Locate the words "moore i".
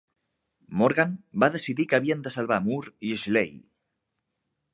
2.69-3.13